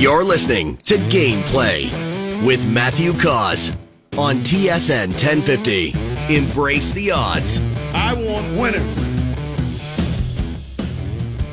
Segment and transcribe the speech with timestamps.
[0.00, 1.84] You're listening to Gameplay
[2.42, 3.70] with Matthew Cauz
[4.16, 5.92] on TSN 1050.
[6.34, 7.60] Embrace the odds.
[7.92, 8.94] I want winners.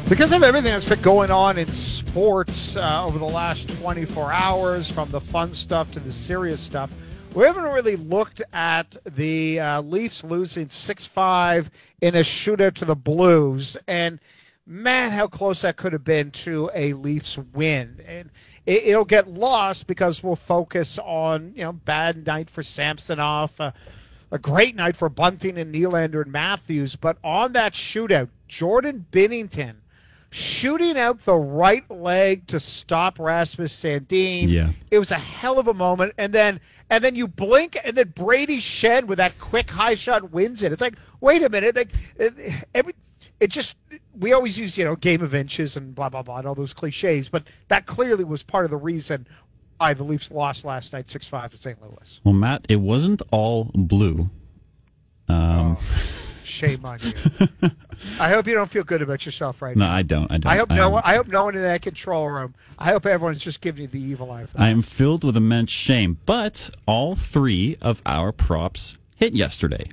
[0.07, 4.89] Because of everything that's been going on in sports uh, over the last 24 hours,
[4.89, 6.89] from the fun stuff to the serious stuff,
[7.33, 11.69] we haven't really looked at the uh, Leafs losing 6 5
[11.99, 13.75] in a shootout to the Blues.
[13.89, 14.21] And
[14.67, 18.01] man, how close that could have been to a Leafs win.
[18.05, 18.29] And
[18.65, 23.71] it, will get lost because we'll focus on, you know, bad night for Samsonov, uh,
[24.29, 26.97] a great night for Bunting and Nylander and Matthews.
[26.97, 29.75] But on that shootout, Jordan Binnington
[30.29, 34.49] shooting out the right leg to stop Rasmus Sandin.
[34.49, 34.71] Yeah.
[34.91, 36.13] It was a hell of a moment.
[36.17, 36.59] And then
[36.89, 40.73] and then you blink and then Brayden Schenn with that quick high shot wins it.
[40.73, 41.75] It's like, wait a minute.
[41.75, 41.91] Like
[42.75, 42.93] every
[43.39, 43.75] it just
[44.19, 46.73] we always use you know game of inches and blah blah blah and all those
[46.73, 49.27] cliches, but that clearly was part of the reason
[49.77, 51.81] why the Leafs lost last night six five to St.
[51.81, 52.21] Louis.
[52.23, 54.29] Well, Matt, it wasn't all blue.
[55.29, 57.69] Um, oh, shame on you.
[58.19, 59.91] I hope you don't feel good about yourself right no, now.
[59.91, 60.31] No, I don't.
[60.31, 60.51] I don't.
[60.51, 60.89] I hope no.
[60.89, 62.55] One, I hope no one in that control room.
[62.79, 64.47] I hope everyone's just giving you the evil eye.
[64.55, 66.19] I am filled with immense shame.
[66.25, 69.89] But all three of our props hit yesterday.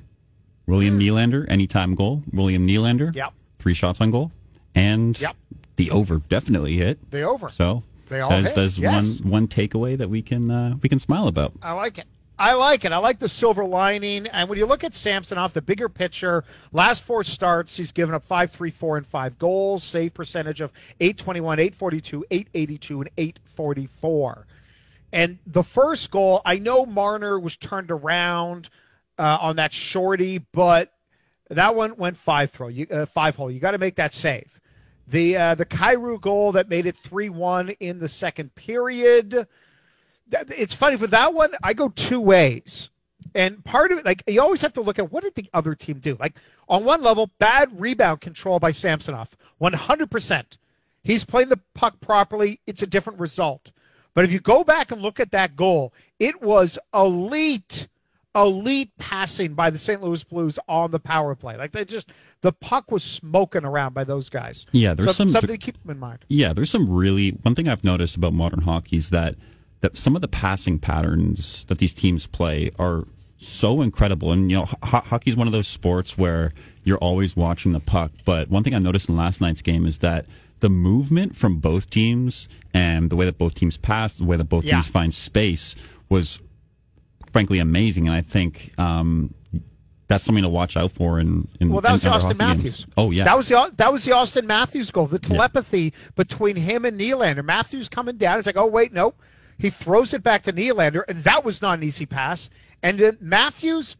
[0.67, 1.03] William mm.
[1.03, 2.23] Nylander, anytime goal.
[2.31, 3.13] William Nylander.
[3.13, 3.33] Yep
[3.65, 4.31] three shots on goal,
[4.75, 5.35] and yep.
[5.75, 7.09] the over definitely hit.
[7.09, 7.49] The over.
[7.49, 8.55] So they all there's, hit.
[8.55, 9.21] there's yes.
[9.21, 11.53] one one takeaway that we can uh, we can smile about.
[11.63, 12.05] I like it.
[12.37, 12.91] I like it.
[12.91, 14.27] I like the silver lining.
[14.27, 16.43] And when you look at Samsonov, the bigger picture,
[16.73, 19.83] last four starts, he's given up five, three, four, and five goals.
[19.83, 24.45] Save percentage of 821, 842, 882, and 844.
[25.11, 28.69] And the first goal, I know Marner was turned around
[29.17, 30.91] uh, on that shorty, but
[31.49, 33.51] that one went five throw, you, uh, five hole.
[33.51, 34.59] You got to make that save.
[35.07, 39.47] The uh, the Kyrou goal that made it three one in the second period.
[40.31, 41.53] It's funny for that one.
[41.61, 42.89] I go two ways,
[43.35, 45.75] and part of it, like you always have to look at what did the other
[45.75, 46.17] team do.
[46.19, 46.35] Like
[46.67, 49.29] on one level, bad rebound control by Samsonov,
[49.59, 50.57] one hundred percent.
[51.03, 52.59] He's playing the puck properly.
[52.65, 53.69] It's a different result.
[54.15, 57.87] But if you go back and look at that goal, it was elite
[58.35, 60.03] elite passing by the St.
[60.03, 61.55] Louis Blues on the power play.
[61.55, 62.09] Like they just
[62.41, 64.65] the puck was smoking around by those guys.
[64.71, 66.25] Yeah, there's so, some something to keep them in mind.
[66.27, 69.35] Yeah, there's some really one thing I've noticed about modern hockey is that
[69.81, 73.05] that some of the passing patterns that these teams play are
[73.37, 74.31] so incredible.
[74.31, 76.53] And you know, ho- hockey is one of those sports where
[76.83, 78.11] you're always watching the puck.
[78.25, 80.25] But one thing I noticed in last night's game is that
[80.59, 84.45] the movement from both teams and the way that both teams pass, the way that
[84.45, 84.75] both yeah.
[84.75, 85.75] teams find space
[86.09, 86.41] was
[87.35, 88.07] frankly amazing.
[88.07, 89.33] And I think um,
[90.07, 91.19] that's something to watch out for.
[91.19, 92.85] In, in well, that was the Auston Matthews.
[92.85, 92.93] Games.
[92.95, 95.07] Oh yeah, that was the that was the Auston Matthews goal.
[95.07, 96.09] The telepathy yeah.
[96.15, 97.43] between him and Nylander.
[97.43, 98.37] Matthews coming down.
[98.37, 99.15] It's like, oh wait, no.
[99.57, 102.49] He throws it back to Nylander, and that was not an easy pass.
[102.81, 103.97] And then Matthews.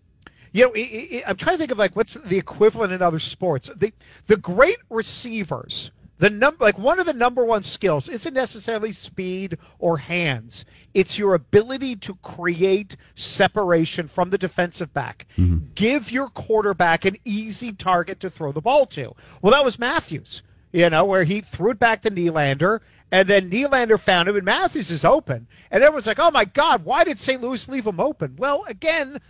[0.54, 3.20] You know, it, it, I'm trying to think of like what's the equivalent in other
[3.20, 3.70] sports.
[3.76, 3.92] The
[4.28, 9.58] the great receivers the number like one of the number one skills isn't necessarily speed
[9.80, 15.66] or hands it's your ability to create separation from the defensive back mm-hmm.
[15.76, 20.42] give your quarterback an easy target to throw the ball to well that was matthews
[20.72, 22.82] you know where he threw it back to Nylander
[23.12, 26.84] and then Nylander found him and Matthews is open and everyone's like oh my god
[26.84, 27.42] why did St.
[27.42, 29.22] Louis leave him open well again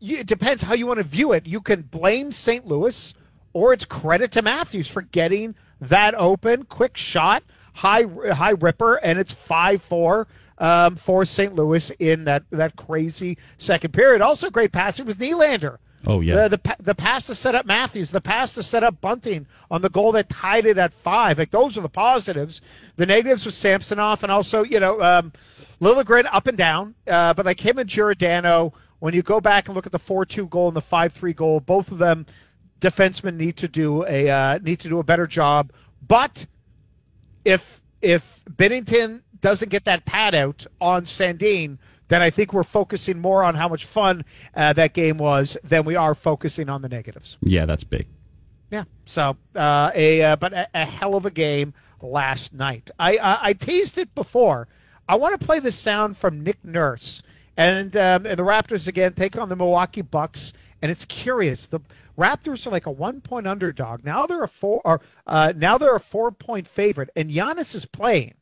[0.00, 2.66] it depends how you want to view it you can blame St.
[2.66, 3.14] Louis
[3.52, 7.42] or it's credit to Matthews for getting that open, quick shot,
[7.74, 10.26] high high ripper, and it's five four
[10.58, 11.54] um, for St.
[11.54, 14.22] Louis in that that crazy second period.
[14.22, 14.98] Also, great pass.
[14.98, 15.78] It was Nylander.
[16.06, 19.00] Oh yeah, the, the, the pass to set up Matthews, the pass to set up
[19.00, 21.38] Bunting on the goal that tied it at five.
[21.38, 22.60] Like those are the positives.
[22.96, 25.32] The negatives was Samsonov and also you know um,
[25.80, 28.72] Liljegren up and down, uh, but like him and Giordano.
[29.00, 31.90] When you go back and look at the four-two goal and the five-three goal, both
[31.90, 32.24] of them
[32.80, 35.72] defensemen need to do a uh, need to do a better job.
[36.06, 36.46] But
[37.44, 41.78] if if Binnington doesn't get that pad out on Sandin,
[42.08, 44.24] then I think we're focusing more on how much fun
[44.54, 47.36] uh, that game was than we are focusing on the negatives.
[47.42, 48.06] Yeah, that's big.
[48.70, 48.84] Yeah.
[49.04, 52.90] So uh, a uh, but a, a, hell of a game last night.
[52.98, 54.68] I uh, I teased it before.
[55.08, 57.22] I want to play the sound from Nick Nurse
[57.56, 60.52] and um, and the Raptors again take on the Milwaukee Bucks.
[60.82, 61.66] And it's curious.
[61.66, 61.80] The
[62.16, 64.04] Raptors are like a one point underdog.
[64.04, 67.86] Now they're a four or uh, now they're a four point favorite, and Giannis is
[67.86, 68.34] playing.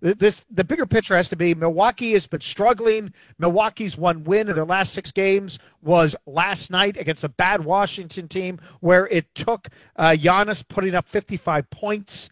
[0.00, 3.14] This the bigger picture has to be Milwaukee has been struggling.
[3.38, 8.28] Milwaukee's one win in their last six games was last night against a bad Washington
[8.28, 12.28] team, where it took uh, Giannis putting up 55 points.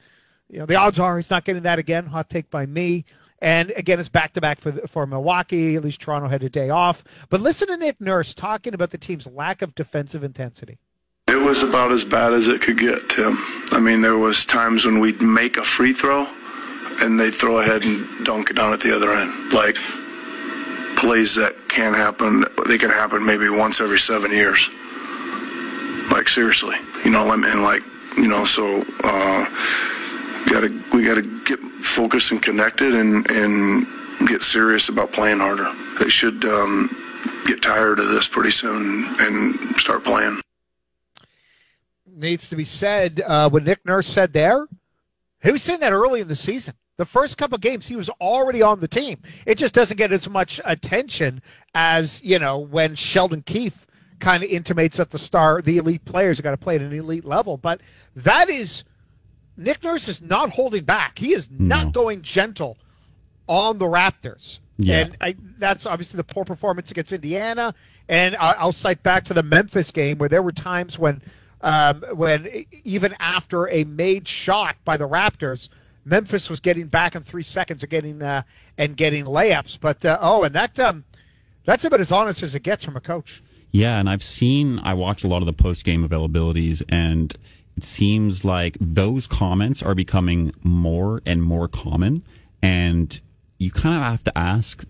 [0.50, 2.06] You know the odds are he's not getting that again.
[2.06, 3.06] Hot take by me.
[3.38, 5.74] And again, it's back to back for for Milwaukee.
[5.74, 7.02] At least Toronto had a day off.
[7.30, 10.78] But listen to Nick Nurse talking about the team's lack of defensive intensity.
[11.44, 13.36] Was about as bad as it could get, Tim.
[13.70, 16.26] I mean, there was times when we'd make a free throw
[17.00, 19.52] and they'd throw ahead and dunk it down at the other end.
[19.52, 19.76] Like
[20.96, 24.68] plays that can happen, they can happen maybe once every seven years.
[26.10, 27.82] Like seriously, you know, and like
[28.16, 29.44] you know, so uh,
[30.50, 33.86] gotta we gotta get focused and connected and and
[34.26, 35.70] get serious about playing harder.
[36.00, 36.90] They should um,
[37.44, 40.43] get tired of this pretty soon and start playing.
[42.14, 43.22] Needs to be said.
[43.24, 44.66] Uh, what Nick Nurse said there,
[45.42, 46.74] he was saying that early in the season.
[46.96, 49.20] The first couple games, he was already on the team.
[49.46, 51.42] It just doesn't get as much attention
[51.74, 53.86] as you know when Sheldon Keefe
[54.20, 56.92] kind of intimates that the star, the elite players, have got to play at an
[56.92, 57.56] elite level.
[57.56, 57.80] But
[58.14, 58.84] that is
[59.56, 61.18] Nick Nurse is not holding back.
[61.18, 62.76] He is not going gentle
[63.48, 64.58] on the Raptors.
[64.76, 65.00] Yeah.
[65.00, 67.74] And I, that's obviously the poor performance against Indiana.
[68.08, 71.22] And I, will cite back to the Memphis game where there were times when,
[71.64, 75.70] um, when even after a made shot by the Raptors,
[76.04, 78.42] Memphis was getting back in three seconds and getting uh,
[78.76, 79.78] and getting layups.
[79.80, 81.04] But uh, oh, and that um,
[81.64, 83.42] that's about as honest as it gets from a coach.
[83.72, 87.34] Yeah, and I've seen I watch a lot of the post game availabilities, and
[87.78, 92.22] it seems like those comments are becoming more and more common,
[92.62, 93.18] and
[93.56, 94.84] you kind of have to ask,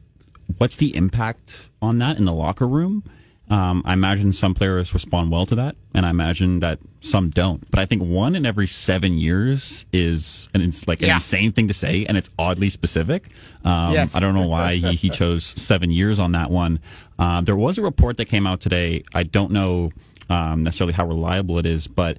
[0.58, 3.04] what's the impact on that in the locker room?
[3.50, 7.70] Um, I imagine some players respond well to that, and I imagine that some don't.
[7.70, 11.16] But I think one in every seven years is an it's like an yeah.
[11.16, 13.28] insane thing to say, and it's oddly specific.
[13.64, 14.14] Um, yes.
[14.14, 16.80] I don't know why he, he chose seven years on that one.
[17.18, 19.02] Uh, there was a report that came out today.
[19.14, 19.92] I don't know
[20.30, 22.18] um, necessarily how reliable it is, but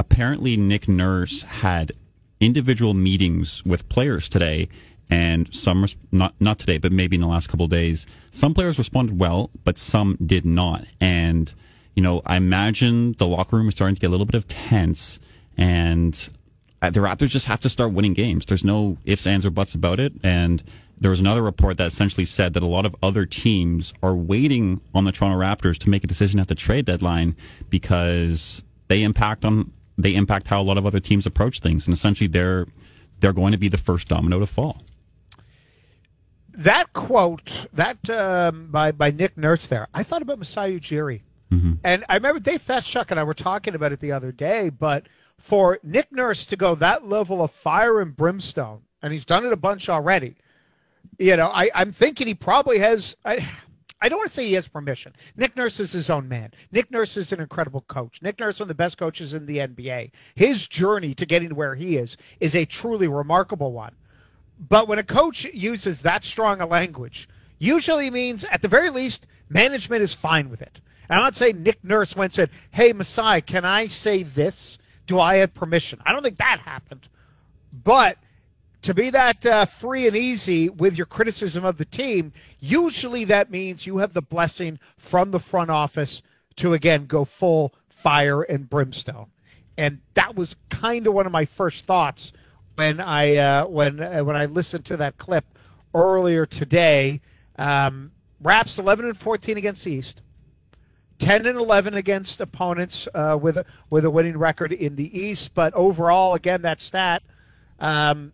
[0.00, 1.92] apparently Nick Nurse had
[2.40, 4.68] individual meetings with players today
[5.10, 9.18] and some not not today, but maybe in the last couple days, some players responded
[9.18, 10.84] well, but some did not.
[11.00, 11.52] And
[11.94, 14.48] you know, I imagine the locker room is starting to get a little bit of
[14.48, 15.20] tense,
[15.56, 16.28] and
[16.82, 18.46] uh, the Raptors just have to start winning games.
[18.46, 20.12] There's no ifs, ands, or buts about it.
[20.22, 20.62] And
[20.98, 24.80] there was another report that essentially said that a lot of other teams are waiting
[24.94, 27.36] on the Toronto Raptors to make a decision at the trade deadline
[27.70, 31.94] because they impact on they impact how a lot of other teams approach things, and
[31.94, 32.66] essentially they're
[33.20, 34.82] they're going to be the first domino to fall
[36.56, 41.22] that quote that um, by by Nick Nurse there, I thought about Masai Ujiri,
[41.52, 41.74] mm-hmm.
[41.82, 44.70] and I remember Dave Feschuk and I were talking about it the other day.
[44.70, 45.06] But
[45.38, 49.52] for Nick Nurse to go that level of fire and brimstone, and he's done it
[49.52, 50.36] a bunch already.
[51.18, 53.16] You know, I, I'm thinking he probably has.
[53.24, 53.46] I,
[54.00, 55.14] I don't want to say he has permission.
[55.34, 56.52] Nick Nurse is his own man.
[56.70, 58.20] Nick Nurse is an incredible coach.
[58.20, 60.10] Nick Nurse, one of the best coaches in the NBA.
[60.34, 63.94] His journey to getting to where he is is a truly remarkable one.
[64.58, 67.28] But when a coach uses that strong a language,
[67.58, 70.80] usually means at the very least management is fine with it.
[71.08, 74.78] And I'd say Nick Nurse went and said, "Hey, Masai, can I say this?
[75.06, 77.08] Do I have permission?" I don't think that happened.
[77.72, 78.18] But
[78.82, 83.50] to be that uh, free and easy with your criticism of the team, usually that
[83.50, 86.22] means you have the blessing from the front office
[86.56, 89.26] to again go full fire and brimstone.
[89.76, 92.32] And that was kind of one of my first thoughts
[92.76, 95.44] when I uh, when uh, when I listened to that clip
[95.94, 97.20] earlier today.
[97.56, 100.20] Um, Raps eleven and fourteen against the East,
[101.18, 105.54] ten and eleven against opponents uh, with a, with a winning record in the East.
[105.54, 107.22] But overall, again, that stat.
[107.78, 108.32] Um,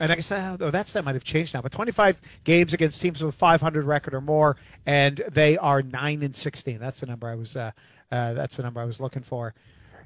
[0.00, 3.22] and I guess oh, that stat might have changed now, but 25 games against teams
[3.22, 6.78] with a 500 record or more, and they are nine and 16.
[6.80, 7.54] That's the number I was.
[7.54, 7.70] Uh,
[8.10, 9.54] uh, that's the number I was looking for.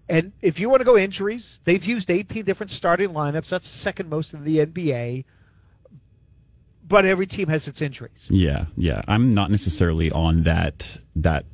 [0.09, 3.49] And if you want to go injuries, they've used 18 different starting lineups.
[3.49, 5.25] That's the second most in the NBA.
[6.89, 8.29] But every team has its injuries.
[8.31, 9.03] Yeah, yeah.
[9.09, 11.45] I'm not necessarily on that that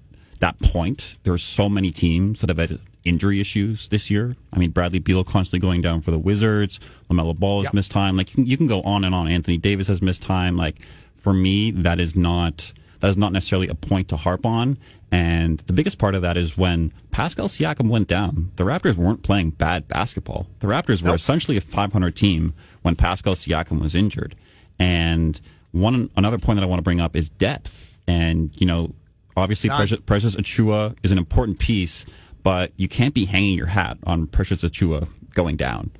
[0.40, 1.16] that point.
[1.22, 4.36] There are so many teams that have had injury issues this year.
[4.52, 6.80] I mean, Bradley Beal constantly going down for the Wizards.
[7.10, 7.74] LaMelo Ball has yep.
[7.74, 8.16] missed time.
[8.16, 9.26] Like you can, you can go on and on.
[9.26, 10.56] Anthony Davis has missed time.
[10.58, 10.80] Like
[11.16, 14.78] for me, that is not that is not necessarily a point to harp on.
[15.10, 19.24] And the biggest part of that is when Pascal Siakam went down, the Raptors weren't
[19.24, 20.46] playing bad basketball.
[20.60, 21.16] The Raptors were nope.
[21.16, 24.36] essentially a 500 team when Pascal Siakam was injured.
[24.78, 25.40] And
[25.72, 27.98] one another point that I want to bring up is depth.
[28.06, 28.94] And, you know,
[29.36, 32.06] obviously Precious, Precious Achiuwa is an important piece,
[32.44, 35.90] but you can't be hanging your hat on Precious Achiuwa going down.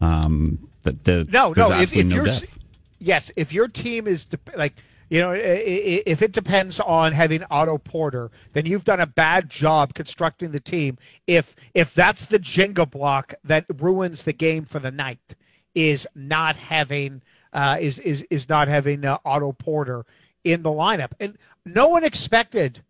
[0.00, 2.58] Um, the, the, no, no, if, if no you're, depth.
[3.00, 4.74] yes, if your team is de- like–
[5.08, 9.94] you know, if it depends on having Otto Porter, then you've done a bad job
[9.94, 10.98] constructing the team.
[11.26, 15.34] If if that's the Jenga block that ruins the game for the night,
[15.74, 20.04] is not having uh, is is is not having uh, Otto Porter
[20.42, 22.82] in the lineup, and no one expected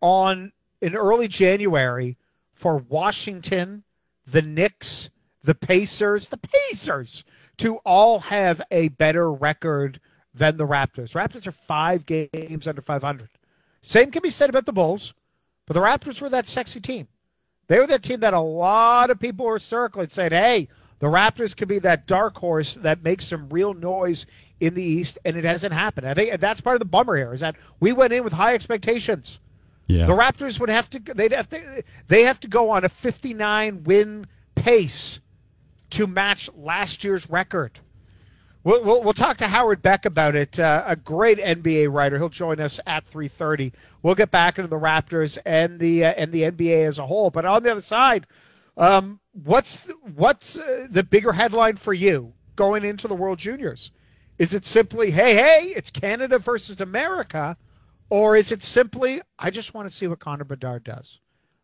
[0.00, 2.16] on in early January
[2.54, 3.84] for Washington,
[4.26, 5.10] the Knicks,
[5.42, 7.24] the Pacers, the Pacers
[7.58, 10.00] to all have a better record
[10.34, 11.12] than the Raptors.
[11.12, 13.28] Raptors are five games under 500.
[13.82, 15.14] Same can be said about the Bulls,
[15.66, 17.08] but the Raptors were that sexy team.
[17.68, 20.68] They were that team that a lot of people were circling, saying, hey,
[20.98, 24.26] the Raptors could be that dark horse that makes some real noise
[24.60, 26.06] in the East, and it hasn't happened.
[26.06, 28.54] I think that's part of the bummer here is that we went in with high
[28.54, 29.38] expectations.
[29.86, 30.06] Yeah.
[30.06, 33.82] The Raptors would have to they'd have to they have to go on a 59
[33.84, 35.20] win pace
[35.90, 37.80] to match last year's record.
[38.62, 42.18] We'll, we'll, we'll talk to Howard Beck about it, uh, a great NBA writer.
[42.18, 43.72] He'll join us at 3:30.
[44.02, 47.30] We'll get back into the Raptors and the uh, and the NBA as a whole.
[47.30, 48.26] But on the other side,
[48.76, 53.92] um, what's what's uh, the bigger headline for you going into the World Juniors?
[54.38, 57.58] Is it simply, hey, hey, it's Canada versus America,
[58.08, 61.20] or is it simply, I just want to see what Connor Bedard does?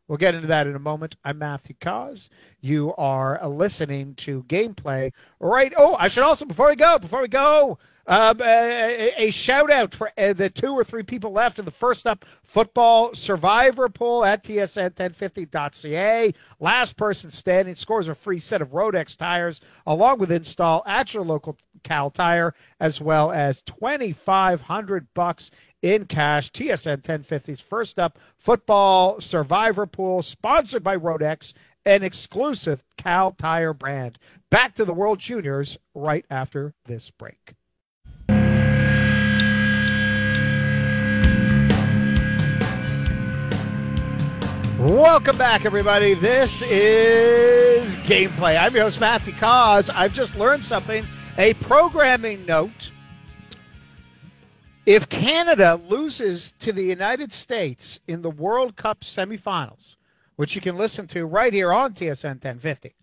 [0.09, 1.17] We'll get into that in a moment.
[1.25, 2.31] I'm Matthew Cauz.
[2.61, 5.13] You are listening to gameplay.
[5.41, 5.73] Right.
[5.77, 9.93] Oh, I should also, before we go, before we go, um, a, a, shout out
[9.93, 14.25] for uh, the two or three people left in the first up football survivor pool
[14.25, 16.33] at tsn1050.ca.
[16.61, 21.25] Last person standing scores a free set of Rodex tires along with install at your
[21.25, 25.51] local Kal Tire, as well as 2500 bucks
[25.87, 26.50] in cash.
[26.50, 31.52] TSN 1050's first up football survivor pool, sponsored by Rodex,
[31.85, 34.19] an exclusive Kal Tire brand.
[34.50, 37.55] Back to the World Juniors right after this break.
[44.78, 46.14] Welcome back, everybody.
[46.14, 48.61] This is Gameplay.
[48.61, 49.88] I'm your host, Matthew Cauz.
[49.88, 51.07] I've just learned something.
[51.38, 52.90] A programming note.
[54.87, 59.97] If Canada loses to the United States in the World Cup semifinals,
[60.37, 62.95] which you can listen to right here on TSN 1050,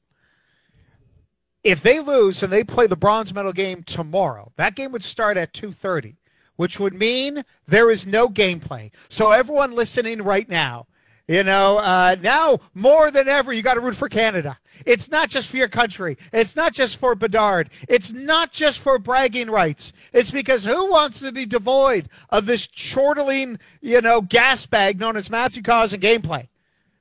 [1.61, 5.35] if they lose and they play the bronze medal game tomorrow, that game would start
[5.35, 6.15] at 2:30,
[6.55, 8.89] which would mean there is no gameplay.
[9.09, 10.87] So everyone listening right now,
[11.27, 14.57] you know, uh, now more than ever, you got to root for Canada.
[14.85, 16.17] It's not just for your country.
[16.31, 17.69] It's not just for Bedard.
[17.87, 19.93] It's not just for bragging rights.
[20.11, 25.17] It's because who wants to be devoid of this chortling, you know, gas bag known
[25.17, 26.47] as Matthew Cauz and gameplay?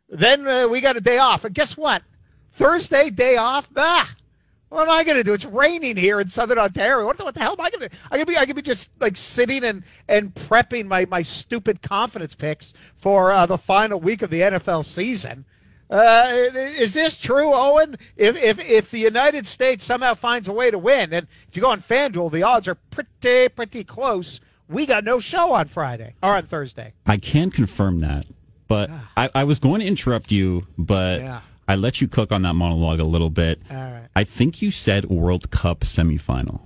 [0.09, 1.45] Then uh, we got a day off.
[1.45, 2.03] And guess what?
[2.53, 3.73] Thursday, day off?
[3.73, 4.07] Bah.
[4.69, 5.33] what am I going to do?
[5.33, 7.07] It's raining here in Southern Ontario.
[7.07, 7.97] What the, what the hell am I going to?
[8.11, 11.81] I could be I could be just like sitting and and prepping my my stupid
[11.81, 15.47] confidence picks for uh, the final week of the NFL season.
[15.93, 17.99] Uh, is this true, Owen?
[18.17, 21.61] If, if if the United States somehow finds a way to win, and if you
[21.61, 24.41] go on FanDuel, the odds are pretty pretty close.
[24.69, 26.95] We got no show on Friday or on Thursday.
[27.05, 28.25] I can confirm that,
[28.69, 29.11] but ah.
[29.19, 31.21] I, I was going to interrupt you, but.
[31.21, 33.63] Yeah I let you cook on that monologue a little bit.
[33.71, 34.09] All right.
[34.17, 36.61] I think you said World Cup semifinal.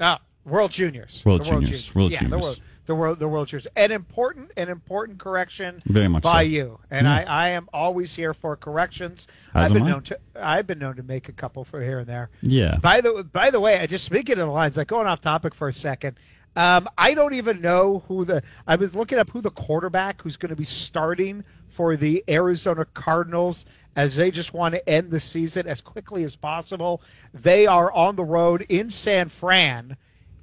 [0.00, 1.22] Ah, World Juniors.
[1.24, 1.94] World, Juniors.
[1.94, 2.40] World yeah, Juniors.
[2.40, 3.66] The world, the world, the World Juniors.
[3.76, 5.82] An important, an important correction.
[5.86, 6.48] Very much by so.
[6.48, 7.14] you, and yeah.
[7.14, 9.26] I, I am always here for corrections.
[9.54, 9.90] As I've been I.
[9.90, 12.30] known to, I've been known to make a couple for here and there.
[12.40, 12.78] Yeah.
[12.80, 15.54] By the, by the way, I just speaking of the lines, like going off topic
[15.54, 16.18] for a second.
[16.54, 18.42] Um, I don't even know who the.
[18.66, 22.84] I was looking up who the quarterback who's going to be starting for the Arizona
[22.84, 23.64] Cardinals
[23.96, 27.02] as they just want to end the season as quickly as possible.
[27.32, 29.96] They are on the road in San Fran,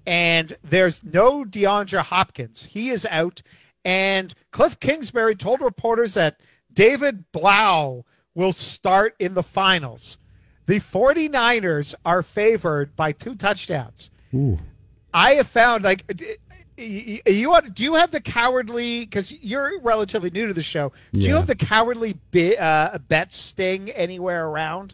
[0.09, 2.65] and there's no DeAndre Hopkins.
[2.71, 3.43] He is out.
[3.85, 6.39] And Cliff Kingsbury told reporters that
[6.73, 10.17] David Blough will start in the finals.
[10.65, 14.09] The 49ers are favored by two touchdowns.
[14.33, 14.57] Ooh.
[15.13, 16.03] I have found like
[16.75, 21.19] you want, do you have the cowardly because you're relatively new to the show do
[21.19, 21.27] yeah.
[21.27, 22.17] you have the cowardly
[22.57, 24.93] uh, bet sting anywhere around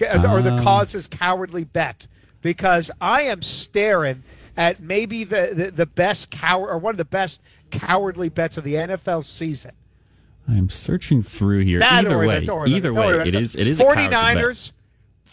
[0.00, 2.06] or the um, Cauz's cowardly bet
[2.40, 4.22] because i am staring
[4.56, 8.64] at maybe the, the, the best coward or one of the best cowardly bets of
[8.64, 9.72] the nfl season.
[10.48, 11.80] I'm searching through here.
[11.80, 13.66] That either way either way it is it.
[13.66, 14.72] is 49ers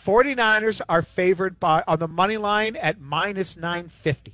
[0.06, 4.34] 49ers are favored by on the money line at minus 950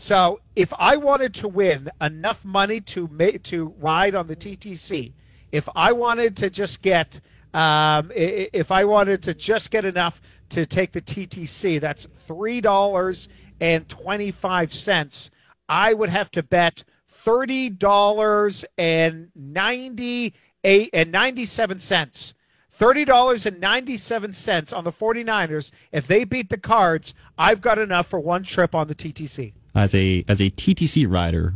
[0.00, 5.12] so if I wanted to win enough money to make, to ride on the TTC,
[5.52, 7.20] if I wanted to just get
[7.52, 13.28] um, if I wanted to just get enough to take the TTC, that's three dollars
[13.60, 15.30] and twenty five cents.
[15.68, 22.34] I would have to bet thirty dollars and ninety eight and ninety seven cents.
[22.78, 25.70] $30.97 on the 49ers.
[25.92, 29.52] If they beat the Cards, I've got enough for one trip on the TTC.
[29.74, 31.52] As a as a TTC rider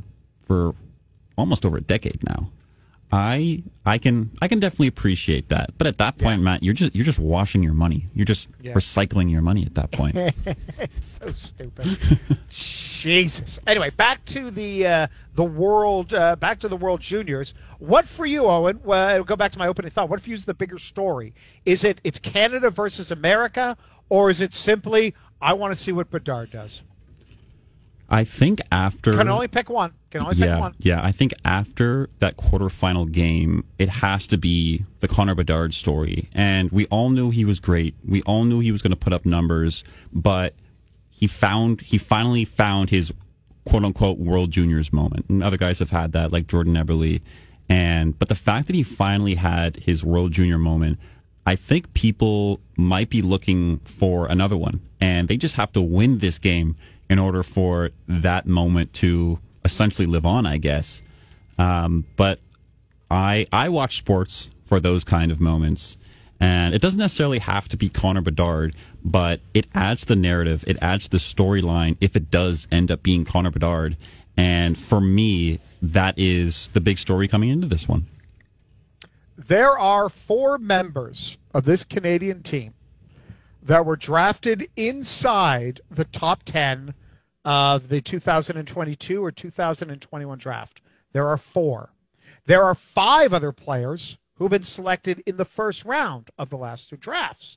[0.47, 0.75] for
[1.39, 2.51] almost over a decade now,
[3.13, 5.77] I I can I can definitely appreciate that.
[5.79, 6.45] But at that point, yeah.
[6.45, 8.09] Matt, you're just you're just washing your money.
[8.15, 8.73] You're just yeah.
[8.73, 10.17] recycling your money at that point.
[10.17, 11.87] it's so stupid.
[12.49, 13.59] Jesus.
[13.67, 17.55] Anyway, back to the uh, the world uh, back to the World Juniors.
[17.79, 18.81] What for you, Owen?
[18.83, 20.09] Well, go back to my opening thought.
[20.09, 21.35] What for you is the bigger story?
[21.65, 23.77] Is it it's Canada versus America,
[24.09, 26.83] or is it simply I want to see what Bedard does?
[28.09, 29.93] I think after can only pick one.
[30.15, 30.75] Can only yeah, pick one.
[30.79, 36.29] Yeah, I think after that quarterfinal game, it has to be the Connor Bedard story.
[36.33, 37.97] And we all knew he was great.
[38.07, 40.55] We all knew he was going to put up numbers, but
[41.11, 43.13] he found he finally found his
[43.65, 45.27] quote unquote World Juniors moment.
[45.29, 47.21] And other guys have had that, like Jordan Eberle.
[47.69, 51.01] And but the fact that he finally had his World Junior moment,
[51.45, 56.19] I think people might be looking for another one, and they just have to win
[56.19, 56.77] this game
[57.11, 61.03] in order for that moment to essentially live on, I guess.
[61.59, 62.41] Um, but
[63.11, 65.99] I I watch sports for those kind of moments,
[66.41, 70.77] and it doesn't necessarily have to be Connor Bedard, but it adds the narrative, it
[70.81, 73.97] adds the storyline if it does end up being Connor Bedard.
[74.37, 78.07] And for me, that is the big story coming into this one.
[79.37, 82.75] There are four members of this Canadian team
[83.63, 86.95] that were drafted inside the top 10
[87.45, 90.81] of the 2022 or 2021 draft.
[91.13, 91.91] There are four.
[92.47, 96.91] There are five other players who've been selected in the first round of the last
[96.91, 97.57] two drafts.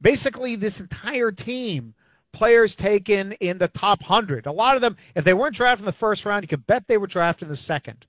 [0.00, 1.94] Basically, this entire team,
[2.32, 4.46] players taken in the top 100.
[4.46, 6.88] A lot of them, if they weren't drafted in the first round, you could bet
[6.88, 8.06] they were drafted in the second.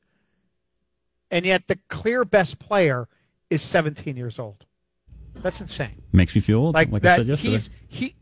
[1.32, 3.08] And yet, the clear best player
[3.50, 4.66] is 17 years old.
[5.36, 6.02] That's insane.
[6.12, 6.76] Makes me feel old.
[6.76, 7.26] Like, like that.
[7.26, 8.16] He's he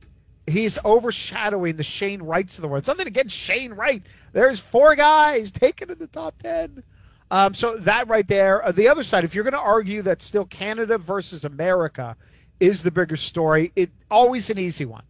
[0.47, 2.85] he's overshadowing the Shane Wrights of the world.
[2.85, 4.03] Something against Shane Wright.
[4.31, 6.83] There's four guys taken in the top ten.
[7.31, 8.63] Um, so that right there.
[8.65, 12.15] Uh, the other side, if you're going to argue that still Canada versus America
[12.59, 15.03] is the bigger story, it always an easy one.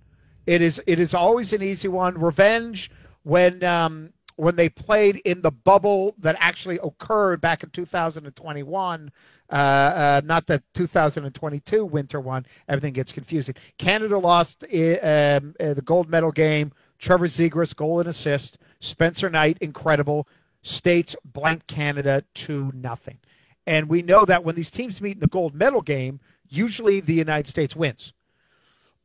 [0.45, 0.81] It is.
[0.87, 2.17] It is always an easy one.
[2.17, 2.91] Revenge
[3.23, 9.11] when um, when they played in the bubble that actually occurred back in 2021
[9.53, 12.43] uh, uh, not the 2022 winter one.
[12.67, 13.53] Everything gets confusing.
[13.77, 16.71] Canada lost uh, um, uh, the gold medal game.
[16.97, 18.57] Trevor Zegras, goal and assist.
[18.79, 20.27] Spencer Knight, incredible.
[20.63, 23.19] States blank Canada to nothing.
[23.67, 27.13] And we know that when these teams meet in the gold medal game, usually the
[27.13, 28.13] United States wins.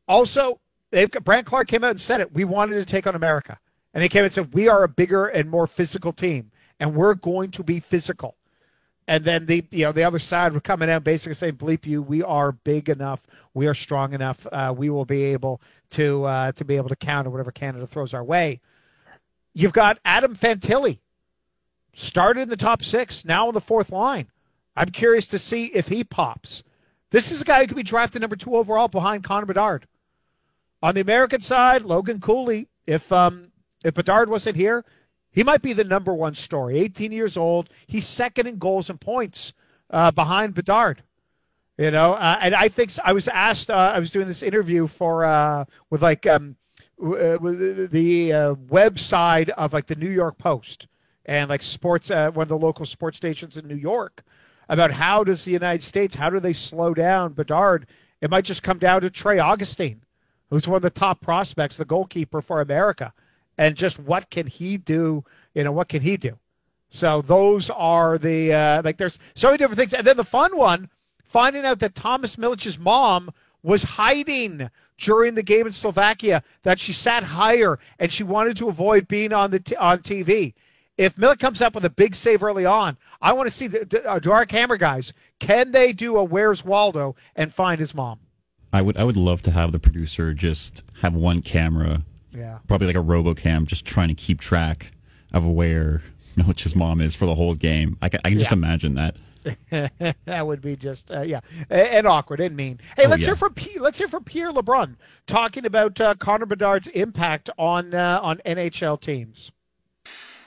[0.07, 2.33] Also, they've got, Clarke came out and said it.
[2.33, 3.59] We wanted to take on America.
[3.93, 7.15] And they came and said, we are a bigger and more physical team, and we're
[7.15, 8.35] going to be physical.
[9.09, 11.99] And then the you know the other side were coming out basically saying, "Bleep you,
[11.99, 13.25] we are big enough,
[13.55, 15.59] we are strong enough, uh, we will be able
[15.91, 18.61] to uh, to be able to counter whatever Canada throws our way."
[19.55, 20.99] You've got Adam Fantilli,
[21.95, 24.27] started in the top six, now on the fourth line.
[24.75, 26.61] I'm curious to see if he pops.
[27.09, 29.87] This is a guy who could be drafted number two overall behind Connor Bedard.
[30.83, 32.67] On the American side, Logan Cooley.
[32.85, 33.48] If um,
[33.83, 34.83] if Bedard wasn't here,
[35.31, 36.79] he might be the number one story.
[36.79, 37.69] 18 years old.
[37.87, 39.53] He's second in goals and points
[39.89, 41.03] uh, behind Bedard.
[41.77, 43.69] You know, uh, and I think I was asked.
[43.69, 46.57] Uh, I was doing this interview for uh, with like um,
[47.01, 50.87] uh, the uh, website of like the New York Post
[51.25, 54.23] and like sports, one of the local sports stations in New York,
[54.67, 57.87] about how does the United States, how do they slow down Bedard?
[58.19, 60.01] It might just come down to Trey Augustine,
[60.49, 63.13] who's one of the top prospects, the goalkeeper for America
[63.59, 65.25] and just what can he do?
[65.53, 66.39] You know, what can he do?
[66.87, 68.97] So those are the uh, like.
[68.97, 70.89] There's so many different things, and then the fun one,
[71.23, 76.41] finding out that Thomas Milic's mom was hiding during the game in Slovakia.
[76.63, 80.53] That she sat higher and she wanted to avoid being on the t- on TV.
[80.97, 83.85] If Milic comes up with a big save early on, I want to see the,
[83.85, 85.13] the uh, our camera guys.
[85.39, 88.19] Can they do a Where's Waldo and find his mom?
[88.71, 92.59] I would I would love to have the producer just have one camera yeah.
[92.67, 94.91] Probably like a RoboCam, just trying to keep track
[95.33, 96.01] of where
[96.35, 97.97] Milic's mom is for the whole game.
[98.01, 98.57] I can, I can just yeah.
[98.57, 99.15] imagine that.
[100.25, 101.39] that would be just uh, yeah,
[101.69, 102.79] and awkward and mean.
[102.97, 103.27] Hey, oh, let's yeah.
[103.27, 104.95] hear from P- let's hear from Pierre LeBrun
[105.27, 109.51] talking about uh, Connor Bedard's impact on uh, on NHL teams.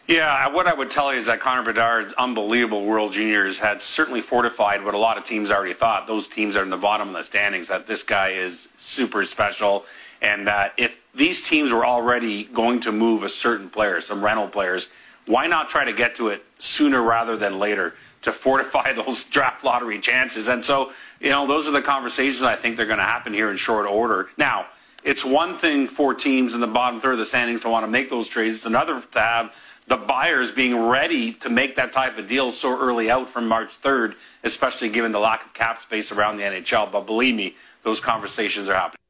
[0.06, 4.20] Yeah, what I would tell you is that Connor Bedard's unbelievable World Juniors had certainly
[4.20, 6.06] fortified what a lot of teams already thought.
[6.06, 7.68] Those teams are in the bottom of the standings.
[7.68, 9.84] That this guy is super special
[10.20, 14.48] and that if these teams were already going to move a certain player, some rental
[14.48, 14.88] players,
[15.26, 19.64] why not try to get to it sooner rather than later to fortify those draft
[19.64, 20.48] lottery chances?
[20.48, 23.50] And so, you know, those are the conversations I think they're going to happen here
[23.50, 24.30] in short order.
[24.36, 24.66] Now,
[25.04, 27.90] it's one thing for teams in the bottom third of the standings to want to
[27.90, 28.58] make those trades.
[28.58, 29.54] It's another to have
[29.88, 33.80] the buyers being ready to make that type of deal so early out from March
[33.80, 36.90] 3rd, especially given the lack of cap space around the NHL.
[36.92, 39.01] But believe me, those conversations are happening.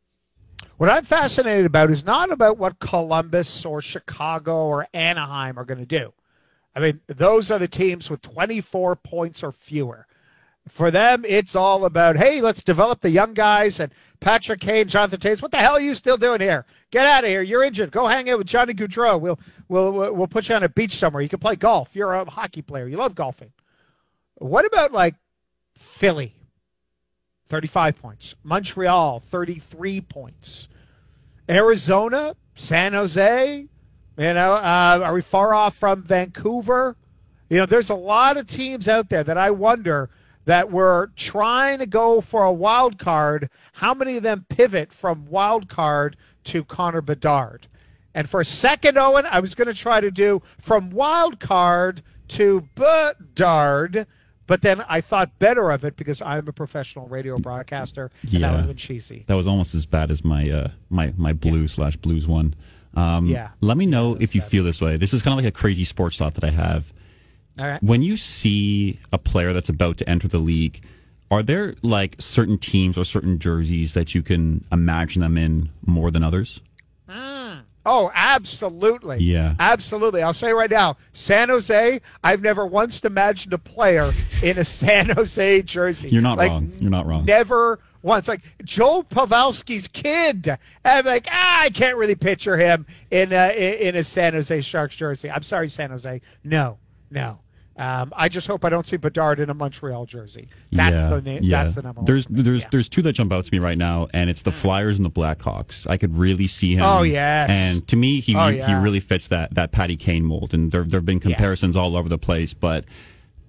[0.83, 5.79] What I'm fascinated about is not about what Columbus or Chicago or Anaheim are going
[5.79, 6.13] to do.
[6.75, 10.09] I mean, those are the teams with 24 points or fewer.
[10.69, 15.21] For them, it's all about, hey, let's develop the young guys and Patrick Kane, Jonathan
[15.21, 15.41] Toews.
[15.41, 16.67] What the hell are you still doing here?
[16.91, 17.43] Get out of here.
[17.43, 17.93] You're injured.
[17.93, 19.21] Go hang out with Johnny Gaudreau.
[19.21, 21.23] We'll, we'll, we'll put you on a beach somewhere.
[21.23, 21.91] You can play golf.
[21.93, 22.89] You're a hockey player.
[22.89, 23.53] You love golfing.
[24.35, 25.15] What about like
[25.79, 26.35] Philly?
[27.53, 28.35] 35 points.
[28.43, 30.69] Montreal, 33 points.
[31.49, 33.67] Arizona, San Jose,
[34.19, 36.97] you know, uh, are we far off from Vancouver?
[37.49, 40.11] You know, there's a lot of teams out there that I wonder
[40.45, 43.49] that were trying to go for a wild card.
[43.75, 47.67] How many of them pivot from wild card to Connor Bedard?
[48.15, 52.03] And for a second, Owen, I was going to try to do from wild card
[52.29, 54.07] to Bedard
[54.53, 58.41] but then I thought better of it because I'm a professional radio broadcaster, and yeah.
[58.41, 59.25] that would have cheesy.
[59.27, 61.67] That was almost as bad as my uh, my my blue yeah.
[61.69, 62.55] slash blues one.
[62.93, 63.53] Um, yeah.
[63.63, 64.51] Let me know if you bad.
[64.51, 64.99] feel this way.
[64.99, 66.93] This is kind of like a crazy sports thought that I have.
[67.59, 67.83] All right.
[67.83, 70.85] When you see a player that's about to enter the league,
[71.31, 76.11] are there like certain teams or certain jerseys that you can imagine them in more
[76.11, 76.61] than others?
[77.85, 79.19] Oh, absolutely.
[79.19, 79.55] Yeah.
[79.59, 80.23] Absolutely.
[80.23, 84.11] I'll say right now, San Jose, I've never once imagined a player
[84.43, 86.09] in a San Jose jersey.
[86.09, 86.73] You're not like, wrong.
[86.79, 87.25] You're not wrong.
[87.25, 88.29] Never once.
[88.29, 90.57] Like Joe Pavelski's kid.
[90.85, 94.97] I'm like, ah, I can't really picture him in a, in a San Jose Sharks
[94.97, 95.31] jersey.
[95.31, 96.21] I'm sorry, San Jose.
[96.45, 96.79] No,
[97.11, 97.41] no.
[97.83, 100.49] Um, I just hope I don't see Bedard in a Montreal jersey.
[100.71, 101.65] That's yeah, the yeah.
[101.65, 102.03] that's the number.
[102.05, 102.69] There's there's yeah.
[102.71, 104.55] there's two that jump out to me right now, and it's the mm.
[104.55, 105.85] Flyers and the Blackhawks.
[105.91, 106.85] I could really see him.
[106.85, 107.51] Oh yes.
[107.51, 110.55] And to me, he oh, he, he, really fits that that Patty Kane mold.
[110.55, 112.85] And there there've been comparisons all over the place, but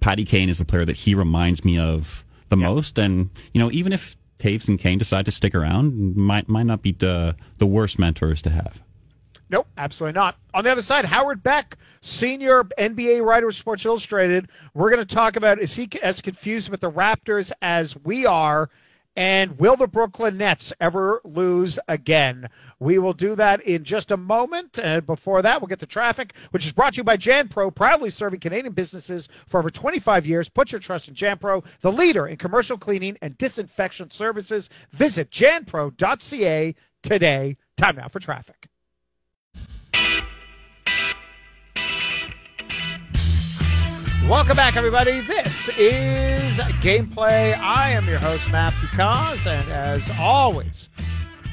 [0.00, 2.98] Patty Kane is the player that he reminds me of the most.
[2.98, 6.82] And you know, even if Toews and Kane decide to stick around, might might not
[6.82, 8.82] be the the worst mentors to have.
[9.50, 10.36] Nope, absolutely not.
[10.54, 14.48] On the other side, Howard Beck, senior NBA writer of Sports Illustrated.
[14.72, 18.70] We're going to talk about is he as confused with the Raptors as we are,
[19.16, 22.48] and will the Brooklyn Nets ever lose again?
[22.80, 24.78] We will do that in just a moment.
[24.78, 28.10] And before that, we'll get the traffic, which is brought to you by JanPro, proudly
[28.10, 30.48] serving Canadian businesses for over 25 years.
[30.48, 34.68] Put your trust in JanPro, the leader in commercial cleaning and disinfection services.
[34.92, 37.56] Visit janpro.ca today.
[37.76, 38.63] Time now for traffic.
[44.28, 45.20] Welcome back, everybody.
[45.20, 47.54] This is Gameplay.
[47.58, 50.88] I am your host, Matthew Cauz, and as always,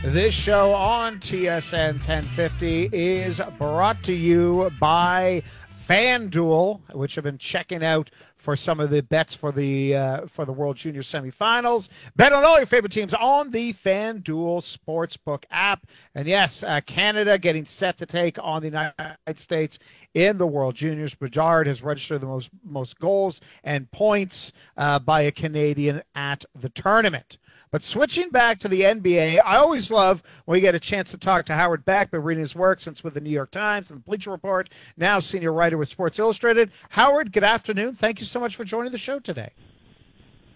[0.05, 5.43] this show on TSN 1050 is brought to you by
[5.85, 8.09] FanDuel, which I've been checking out
[8.41, 11.89] for some of the bets for the uh, for the World Junior Semifinals.
[12.15, 15.85] Bet on all your favorite teams on the FanDuel Sportsbook app.
[16.15, 19.77] And yes, uh, Canada getting set to take on the United States
[20.13, 21.13] in the World Juniors.
[21.13, 26.69] Bedard has registered the most most goals and points uh, by a Canadian at the
[26.69, 27.37] tournament.
[27.71, 31.17] But switching back to the NBA, I always love when we get a chance to
[31.17, 33.99] talk to Howard Beck, been reading his work since with the New York Times and
[33.99, 36.71] the Bleacher Report, now senior writer with Sports Illustrated.
[36.89, 37.95] Howard, good afternoon.
[37.95, 39.51] Thank you so much for joining the show today.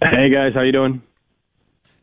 [0.01, 1.01] Hey guys, how you doing?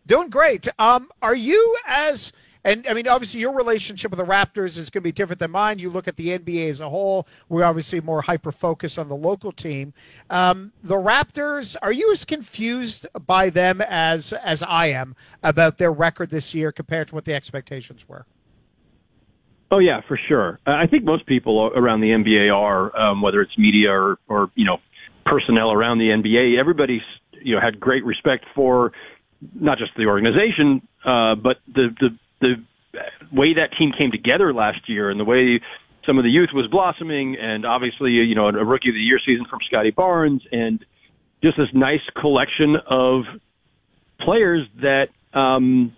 [0.07, 0.67] Doing great.
[0.79, 2.33] Um, are you as
[2.65, 5.51] and I mean, obviously, your relationship with the Raptors is going to be different than
[5.51, 5.79] mine.
[5.81, 7.27] You look at the NBA as a whole.
[7.49, 9.93] We're obviously more hyper focused on the local team.
[10.31, 15.93] Um, the Raptors, are you as confused by them as as I am about their
[15.93, 18.27] record this year compared to what the expectations were?
[19.73, 20.61] Oh yeah, for sure.
[20.67, 24.67] I think most people around the NBA are, um, whether it's media or, or you
[24.67, 24.79] know
[25.25, 26.61] personnel around the NBA.
[26.61, 27.03] Everybody's
[27.41, 28.93] you know had great respect for
[29.55, 32.11] not just the organization, uh, but the the
[32.43, 32.57] the
[33.33, 35.61] way that team came together last year and the way
[36.07, 39.19] some of the youth was blossoming and obviously, you know, a rookie of the year
[39.25, 40.85] season from Scottie Barnes and
[41.43, 43.23] just this nice collection of
[44.21, 45.95] players that, um,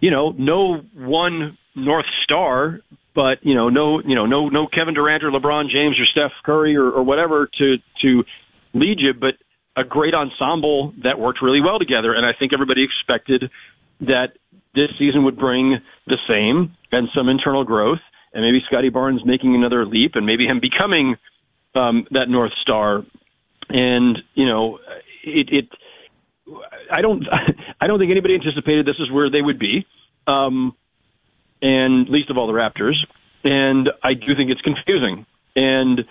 [0.00, 2.80] you know, no one North Star,
[3.14, 6.32] but you know, no, you know, no, no Kevin Durant or LeBron James or Steph
[6.44, 8.24] Curry or, or whatever to to
[8.74, 9.34] lead you, but
[9.76, 12.14] a great ensemble that worked really well together.
[12.14, 13.50] And I think everybody expected
[14.00, 14.36] that
[14.76, 17.98] this season would bring the same and some internal growth,
[18.32, 21.16] and maybe Scottie Barnes making another leap, and maybe him becoming
[21.74, 23.02] um, that North Star,
[23.68, 24.78] and you know,
[25.24, 25.68] it, it.
[26.92, 27.24] I don't.
[27.80, 29.86] I don't think anybody anticipated this is where they would be,
[30.26, 30.76] um,
[31.60, 32.96] and least of all the Raptors.
[33.44, 35.26] And I do think it's confusing.
[35.54, 36.04] And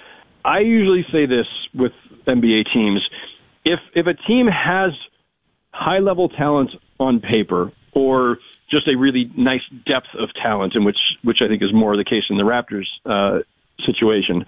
[0.43, 1.93] I usually say this with
[2.27, 3.01] NBA teams:
[3.63, 4.91] if if a team has
[5.71, 8.37] high level talent on paper, or
[8.69, 12.03] just a really nice depth of talent, in which which I think is more the
[12.03, 13.43] case in the Raptors uh,
[13.85, 14.45] situation,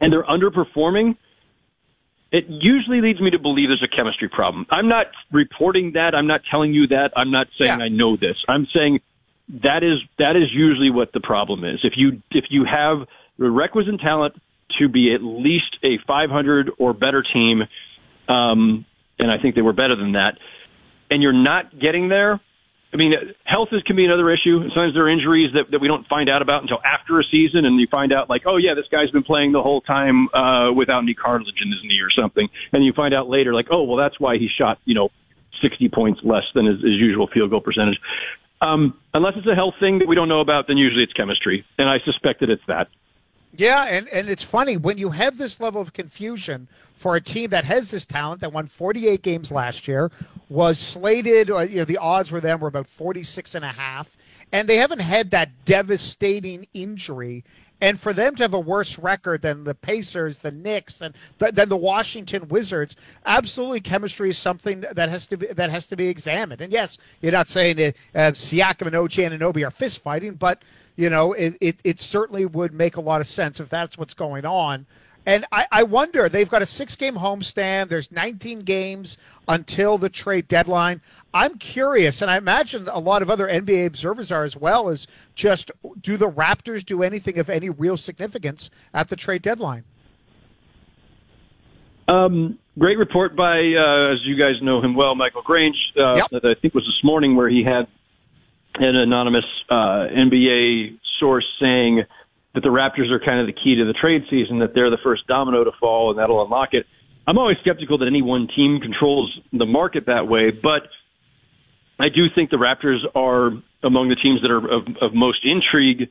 [0.00, 1.16] and they're underperforming.
[2.32, 4.66] It usually leads me to believe there's a chemistry problem.
[4.70, 6.14] I'm not reporting that.
[6.14, 7.12] I'm not telling you that.
[7.16, 7.84] I'm not saying Yeah.
[7.84, 8.36] I know this.
[8.48, 9.00] I'm saying
[9.62, 11.80] that is that is usually what the problem is.
[11.84, 13.06] If you if you have
[13.38, 14.34] the requisite talent
[14.78, 17.62] to be at least a 500 or better team,
[18.28, 18.84] um,
[19.18, 20.38] and I think they were better than that,
[21.10, 22.40] and you're not getting there.
[22.96, 23.12] I mean,
[23.44, 24.58] health is, can be another issue.
[24.70, 27.66] Sometimes there are injuries that, that we don't find out about until after a season,
[27.66, 30.72] and you find out like, oh yeah, this guy's been playing the whole time uh,
[30.72, 33.82] without any cartilage in his knee or something, and you find out later like, oh
[33.82, 35.10] well, that's why he shot you know
[35.60, 38.00] 60 points less than his, his usual field goal percentage.
[38.62, 41.66] Um, unless it's a health thing that we don't know about, then usually it's chemistry,
[41.76, 42.88] and I suspect that it's that.
[43.52, 47.50] Yeah, and, and it's funny when you have this level of confusion for a team
[47.50, 50.10] that has this talent that won 48 games last year,
[50.48, 54.16] was slated, or, you know, the odds were them were about 46 and a half,
[54.52, 57.44] and they haven't had that devastating injury.
[57.78, 61.52] And for them to have a worse record than the Pacers, the Knicks, and th-
[61.52, 65.96] than the Washington Wizards, absolutely chemistry is something that has to be that has to
[65.96, 66.62] be examined.
[66.62, 70.62] And yes, you're not saying that uh, Siakam and OG Anunoby are fist fighting, but
[70.96, 74.14] you know, it, it, it certainly would make a lot of sense if that's what's
[74.14, 74.86] going on.
[75.26, 77.88] And I, I wonder, they've got a six game homestand.
[77.88, 81.00] There's 19 games until the trade deadline.
[81.34, 85.08] I'm curious, and I imagine a lot of other NBA observers are as well, is
[85.34, 89.84] just do the Raptors do anything of any real significance at the trade deadline?
[92.08, 96.30] Um, great report by, uh, as you guys know him well, Michael Grange, uh, Yep.
[96.30, 97.88] that I think was this morning where he had
[98.76, 102.04] an anonymous uh, NBA source saying
[102.56, 104.96] that the Raptors are kind of the key to the trade season, that they're the
[105.04, 106.86] first domino to fall, and that'll unlock it.
[107.26, 110.88] I'm always skeptical that any one team controls the market that way, but
[112.00, 113.50] I do think the Raptors are
[113.82, 116.08] among the teams that are of, of most intrigue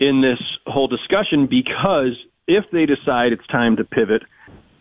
[0.00, 2.16] in this whole discussion because
[2.48, 4.22] if they decide it's time to pivot,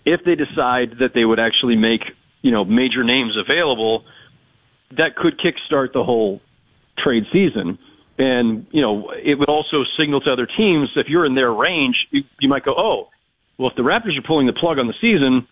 [0.05, 2.03] if they decide that they would actually make,
[2.41, 4.05] you know, major names available,
[4.91, 6.41] that could kickstart the whole
[6.97, 7.79] trade season.
[8.17, 12.07] And, you know, it would also signal to other teams if you're in their range,
[12.11, 13.09] you, you might go, oh,
[13.57, 15.47] well, if the Raptors are pulling the plug on the season,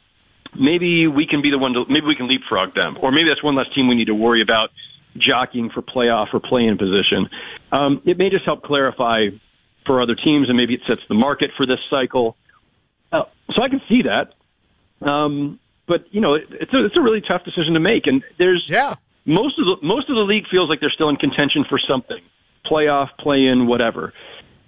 [0.58, 2.98] maybe we can be the one to, maybe we can leapfrog them.
[3.02, 4.70] Or maybe that's one less team we need to worry about
[5.18, 7.30] jockeying for playoff or play-in position.
[7.72, 9.28] Um, it may just help clarify
[9.86, 12.38] for other teams, and maybe it sets the market for this cycle.
[13.12, 13.24] Uh,
[13.54, 14.34] so I can see that.
[15.06, 18.24] Um, but you know, it, it's a it's a really tough decision to make, and
[18.38, 18.96] there's Yeah.
[19.26, 22.22] most of the most of the league feels like they're still in contention for something,
[22.66, 24.14] playoff, play-in, whatever.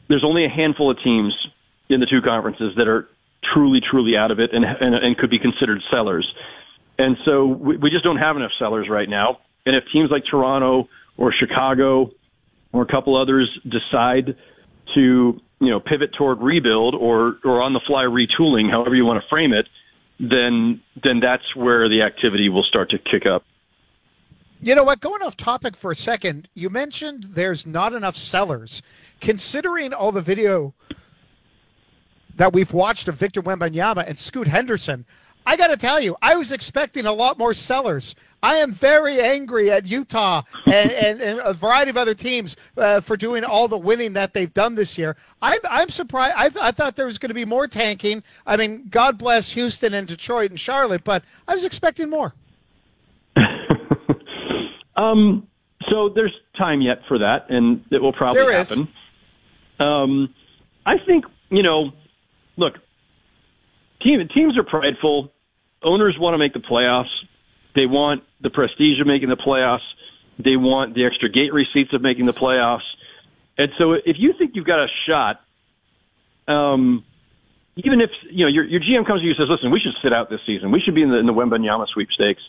[0.08, 1.34] There's only a handful of teams
[1.90, 3.08] in the two conferences that are
[3.54, 6.32] truly, truly out of it and and, and could be considered sellers.
[6.98, 9.40] And so we, we just don't have enough sellers right now.
[9.66, 12.12] And if teams like Toronto or Chicago
[12.72, 14.36] or a couple others decide
[14.94, 19.22] to you know pivot toward rebuild or or on the fly retooling, however you want
[19.22, 19.68] to frame it,
[20.20, 23.44] then then that's where the activity will start to kick up.
[24.66, 25.00] You know what?
[25.00, 28.82] Going off topic for a second, you mentioned there's not enough sellers.
[29.22, 30.74] Considering all the video
[32.36, 35.06] that we've watched of Victor Wembanyama and Scoot Henderson,
[35.46, 38.16] I got to tell you, I was expecting a lot more sellers.
[38.42, 43.02] I am very angry at Utah and, and, and a variety of other teams uh,
[43.02, 45.16] for doing all the winning that they've done this year.
[45.44, 46.34] I'm, I'm surprised.
[46.36, 48.24] I, I thought there was going to be more tanking.
[48.48, 52.34] I mean, God bless Houston and Detroit and Charlotte, but I was expecting more.
[54.96, 55.48] Um,
[55.90, 58.70] so there's time yet for that, and it will probably There is.
[58.70, 58.88] happen.
[59.80, 60.34] Um,
[60.86, 61.92] I think you know,
[62.58, 62.76] look,
[64.02, 65.32] team, teams are prideful.
[65.84, 67.12] Owners want to make the playoffs.
[67.76, 69.86] They want the prestige of making the playoffs.
[70.40, 72.84] They want the extra gate receipts of making the playoffs.
[73.58, 75.42] And so, if you think you've got a shot,
[76.48, 77.04] um,
[77.76, 79.94] even if you know your your GM comes to you and says, "Listen, we should
[80.02, 80.72] sit out this season.
[80.72, 82.42] We should be in the in the Wembanyama sweepstakes,"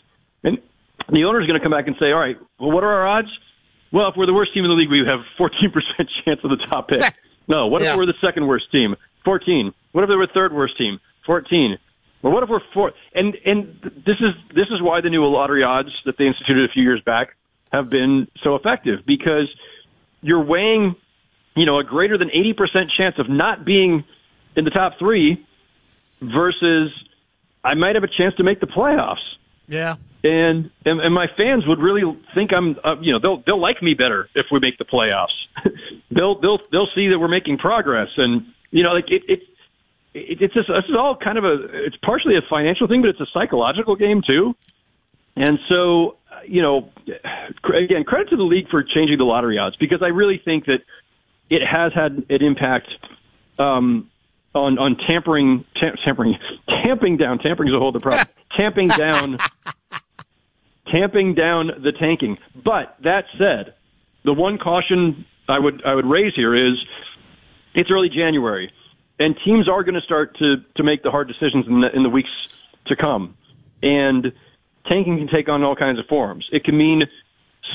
[0.43, 0.59] and
[1.09, 3.29] the owner's going to come back and say, "All right, well, what are our odds?"
[3.91, 5.71] Well, if we're the worst team in the league, we have 14%
[6.25, 7.01] chance of the top pick.
[7.47, 7.91] No, what Yeah.
[7.93, 8.95] if we're the second worst team?
[9.23, 9.73] 14.
[9.93, 10.99] What if they were third worst team?
[11.25, 11.77] 14.
[12.21, 12.93] Well, what if we're fourth?
[13.15, 16.73] And and this is this is why the new lottery odds that they instituted a
[16.73, 17.35] few years back
[17.71, 19.47] have been so effective because
[20.21, 20.95] you're weighing,
[21.55, 24.03] you know, a greater than 80% chance of not being
[24.55, 25.45] in the top three
[26.21, 26.91] versus
[27.63, 29.23] I might have a chance to make the playoffs.
[29.67, 29.95] Yeah.
[30.23, 32.01] And, and and my fans would really
[32.33, 35.35] think I'm uh, you know they'll they'll like me better if we make the playoffs.
[36.11, 39.39] they'll they'll they'll see that we're making progress and you know like it it,
[40.15, 43.21] it it's just it's all kind of a it's partially a financial thing but it's
[43.21, 44.55] a psychological game too.
[45.35, 46.89] And so you know
[47.63, 50.79] again credit to the league for changing the lottery odds because I really think that
[51.51, 52.87] it has had an impact
[53.59, 54.09] um
[54.55, 56.35] on on tampering tam- tampering
[56.83, 58.27] tamping down tampering is a whole other problem
[58.57, 59.37] tamping down
[60.91, 62.37] tamping down the tanking.
[62.55, 63.75] But that said,
[64.25, 66.75] the one caution I would I would raise here is
[67.75, 68.71] it's early January,
[69.19, 72.03] and teams are going to start to to make the hard decisions in the in
[72.03, 72.29] the weeks
[72.87, 73.35] to come,
[73.81, 74.31] and
[74.87, 76.47] tanking can take on all kinds of forms.
[76.51, 77.03] It can mean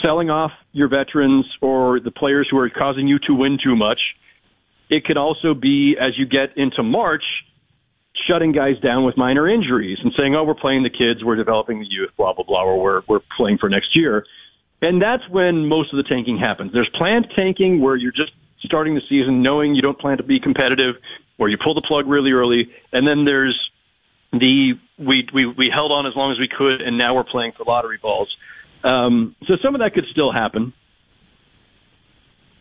[0.03, 4.01] selling off your veterans or the players who are causing you to win too much.
[4.89, 7.25] It could also be as you get into March
[8.27, 11.81] shutting guys down with minor injuries and saying, "Oh, we're playing the kids, we're developing
[11.81, 14.25] the youth, blah blah blah, or we're we're playing for next year."
[14.81, 16.73] And that's when most of the tanking happens.
[16.73, 18.33] There's planned tanking where you're just
[18.65, 20.97] starting the season knowing you don't plan to be competitive,
[21.39, 23.59] or you pull the plug really early, and then there's
[24.33, 27.53] the we we we held on as long as we could, and now we're playing
[27.53, 28.35] for lottery balls.
[28.85, 30.73] Um, so some of that could still happen.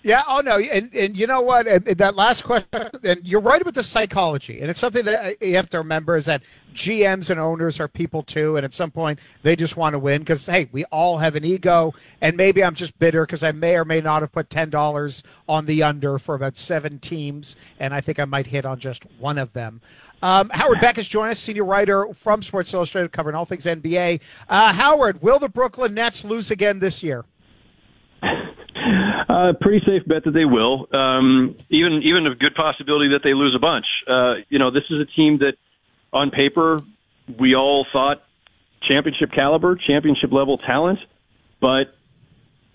[0.04, 0.24] Yeah.
[0.28, 0.58] Oh no.
[0.58, 1.68] And and you know what?
[1.68, 2.68] And, and that last question.
[3.04, 4.62] And you're right about the psychology.
[4.62, 6.42] And it's something that you have to remember is that
[6.74, 8.58] GMs and owners are people too.
[8.58, 11.46] And at some point, they just want to win because hey, we all have an
[11.46, 11.94] ego.
[12.20, 15.24] And maybe I'm just bitter because I may or may not have put ten dollars
[15.48, 19.04] on the under for about seven teams, and I think I might hit on just
[19.20, 19.82] one of them.
[20.24, 24.22] Um, Howard Beck is joining us, senior writer from Sports Illustrated, covering all things NBA.
[24.48, 27.26] Uh, Howard, will the Brooklyn Nets lose again this year?
[29.28, 30.88] Uh, pretty safe bet that they will.
[30.94, 33.86] Um, even even a good possibility that they lose a bunch.
[34.08, 35.54] Uh, you know, this is a team that,
[36.14, 36.82] on paper,
[37.40, 38.24] we all thought
[38.82, 41.00] championship caliber, championship level talent,
[41.60, 41.94] but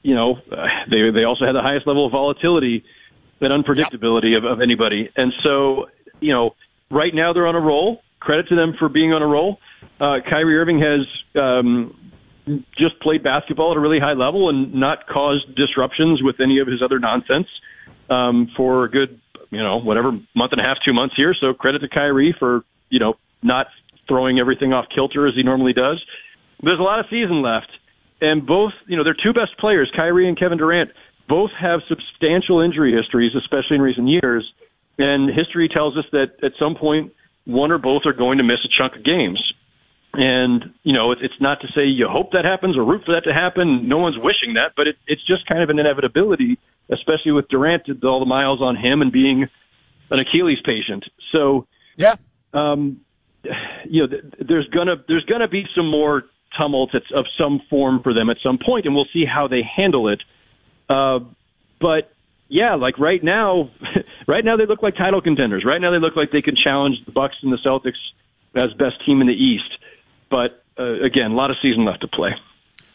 [0.02, 0.38] you know,
[0.90, 2.84] they they also had the highest level of volatility
[3.40, 4.44] and unpredictability yep.
[4.44, 5.10] of, of anybody.
[5.16, 5.88] And so,
[6.20, 6.54] you know,
[6.90, 8.02] right now they're on a roll.
[8.20, 9.58] Credit to them for being on a roll.
[10.00, 11.06] Uh, Kyrie Irving has
[11.40, 12.12] um,
[12.76, 16.66] just played basketball at a really high level and not caused disruptions with any of
[16.66, 17.48] his other nonsense
[18.08, 21.34] um, for a good, you know, whatever month and a half, two months here.
[21.38, 23.66] So credit to Kyrie for, you know, not
[24.08, 26.02] throwing everything off kilter as he normally does.
[26.62, 27.70] There's a lot of season left.
[28.20, 30.90] And both, you know, their two best players, Kyrie and Kevin Durant,
[31.28, 34.50] both have substantial injury histories, especially in recent years.
[34.98, 37.12] And history tells us that at some point,
[37.44, 39.52] one or both are going to miss a chunk of games.
[40.16, 43.24] And, you know, it's not to say you hope that happens or root for that
[43.24, 43.86] to happen.
[43.86, 46.58] No one's wishing that, but it, it's just kind of an inevitability,
[46.90, 49.46] especially with Durant, all the miles on him and being
[50.10, 51.04] an Achilles patient.
[51.32, 51.66] So,
[51.98, 52.14] yeah,
[52.54, 53.02] um,
[53.84, 56.24] you know, there's gonna there's gonna be some more
[56.58, 60.08] tumult of some form for them at some point, and we'll see how they handle
[60.08, 60.22] it.
[60.88, 61.20] Uh,
[61.78, 62.10] but
[62.48, 63.70] yeah, like right now,
[64.26, 65.64] right now they look like title contenders.
[65.64, 68.00] Right now they look like they can challenge the Bucks and the Celtics
[68.54, 69.78] as best team in the East.
[70.30, 72.34] But uh, again, a lot of season left to play.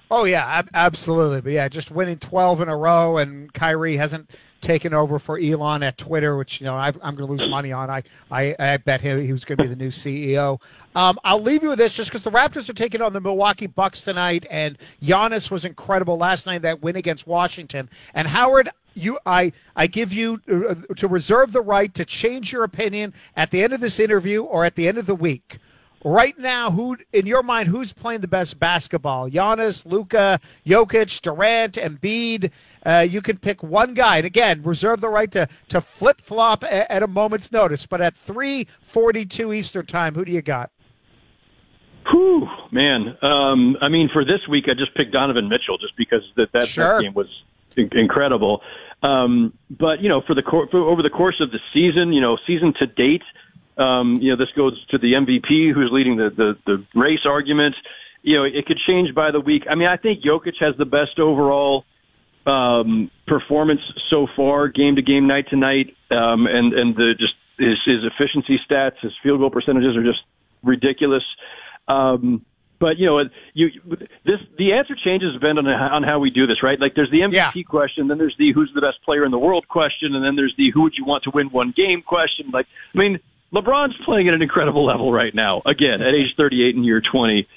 [0.09, 1.41] Oh yeah, ab- absolutely.
[1.41, 5.83] But yeah, just winning 12 in a row, and Kyrie hasn't taken over for Elon
[5.83, 7.89] at Twitter, which you know I, am going to lose money on.
[7.89, 10.59] I, I, I bet him he was going to be the new CEO.
[10.95, 13.67] Um, I'll leave you with this, just because the Raptors are taking on the Milwaukee
[13.67, 17.89] Bucks tonight, and Giannis was incredible last night that win against Washington.
[18.13, 22.63] And Howard, you, I, I give you uh, to reserve the right to change your
[22.63, 25.59] opinion at the end of this interview or at the end of the week
[26.03, 29.29] right now, who in your mind, who's playing the best basketball?
[29.29, 32.51] Giannis, Luka, Jokic, Durant, Embiid.
[32.85, 36.63] Uh, you can pick one guy, and again, reserve the right to to flip flop
[36.63, 37.85] at, at, a moment's notice.
[37.85, 40.71] But at three forty two Eastern time, who do you got?
[42.09, 43.15] Whew, man.
[43.21, 46.67] Um, I mean, for this week, I just picked Donovan Mitchell just because that that,
[46.67, 46.95] sure.
[46.95, 47.27] that game was
[47.75, 48.61] incredible.
[49.03, 52.37] Um, but you know, for the for, over the course of the season, you know,
[52.47, 53.23] season to date,
[53.81, 57.75] um, you know, this goes to the MVP who's leading the, the, the race argument.
[58.21, 59.63] You know, it could change by the week.
[59.69, 61.85] I mean, I think Jokic has the best overall
[62.45, 67.33] um, performance so far, game to game, night to night, um, and and the just
[67.57, 70.21] his, his efficiency stats, his field goal percentages are just
[70.63, 71.23] ridiculous.
[71.87, 72.45] Um,
[72.79, 73.21] but you know,
[73.53, 73.69] you
[74.25, 76.79] this the answer changes depending on on how we do this, right?
[76.79, 77.63] Like there's the MVP yeah.
[77.63, 80.53] question, then there's the who's the best player in the world question, and then there's
[80.57, 82.49] the who would you want to win one game question.
[82.51, 83.19] Like, I mean,
[83.53, 85.61] LeBron's playing at an incredible level right now.
[85.65, 87.47] Again, at age 38 in year 20.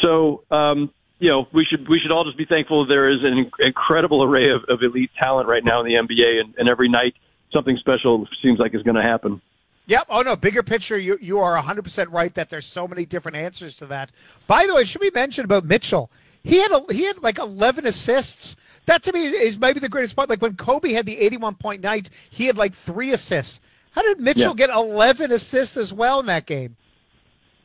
[0.00, 3.50] So, um, you know, we should we should all just be thankful there is an
[3.60, 7.14] incredible array of, of elite talent right now in the NBA, and, and every night
[7.52, 9.40] something special seems like is going to happen.
[9.86, 10.06] Yep.
[10.08, 10.98] Oh no, bigger picture.
[10.98, 14.10] You you are 100 percent right that there's so many different answers to that.
[14.46, 16.10] By the way, should we mention about Mitchell?
[16.42, 18.56] He had a, he had like 11 assists.
[18.86, 20.28] That to me is maybe the greatest part.
[20.28, 23.60] Like when Kobe had the 81 point night, he had like three assists.
[23.92, 24.66] How did Mitchell Yeah.
[24.66, 26.76] get 11 assists as well in that game?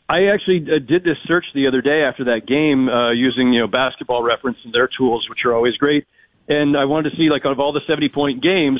[0.09, 3.59] I actually uh, did this search the other day after that game uh, using you
[3.61, 6.05] know basketball reference and their tools, which are always great.
[6.47, 8.79] And I wanted to see like out of all the 70 point games,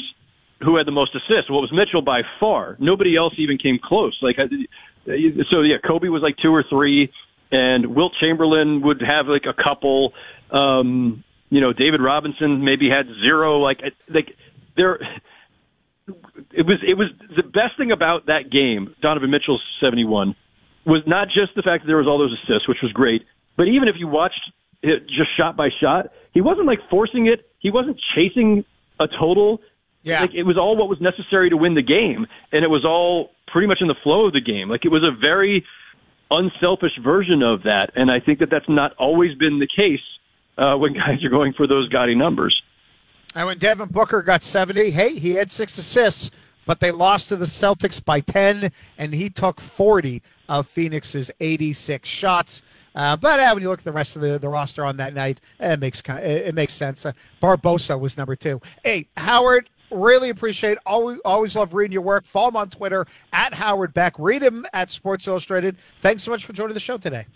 [0.63, 1.49] who had the most assists?
[1.49, 2.77] Well, it was Mitchell by far.
[2.79, 4.17] Nobody else even came close.
[4.21, 4.47] Like I-
[5.49, 7.11] so, yeah, Kobe was like two or three,
[7.51, 10.13] and Wilt Chamberlain would have like a couple.
[10.51, 13.59] Um, you know, David Robinson maybe had zero.
[13.59, 14.35] Like like
[14.75, 14.99] there
[16.51, 20.35] it was it was the best thing about that game, Donovan Mitchell's 71,
[20.85, 23.23] was not just the fact that there was all those assists, which was great,
[23.57, 24.41] but even if you watched
[24.81, 27.49] it just shot by shot, he wasn't like forcing it.
[27.59, 28.63] He wasn't chasing
[28.99, 29.59] a total.
[30.03, 30.21] Yeah.
[30.21, 33.31] Like it was all what was necessary to win the game, and it was all
[33.47, 34.69] pretty much in the flow of the game.
[34.69, 35.65] Like it was a very
[36.31, 40.03] unselfish version of that, and I think that that's not always been the case
[40.57, 42.61] uh, when guys are going for those gaudy numbers.
[43.37, 46.31] And when Devin Booker got 70, hey, he had six assists,
[46.65, 52.09] but they lost to the Celtics by 10, and he took 40 of Phoenix's 86
[52.09, 52.63] shots.
[52.95, 55.13] Uh, but uh, when you look at the rest of the, the roster on that
[55.13, 57.05] night, it makes it makes sense.
[57.05, 58.59] Uh, Barbosa was number two.
[58.83, 62.25] Hey, Howard, really appreciate always always love reading your work.
[62.25, 64.15] Follow him on Twitter at Howard Beck.
[64.17, 65.77] Read him at Sports Illustrated.
[65.99, 67.27] Thanks so much for joining the show today.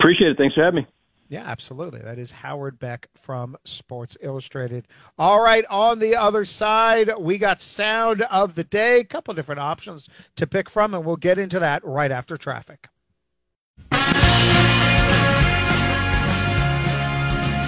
[0.00, 0.36] Appreciate it.
[0.36, 0.88] Thanks for having me.
[1.28, 2.00] Yeah, absolutely.
[2.00, 4.86] That is Howard Beck from Sports Illustrated.
[5.18, 9.00] All right, on the other side, we got sound of the day.
[9.00, 12.88] A couple different options to pick from, and we'll get into that right after traffic.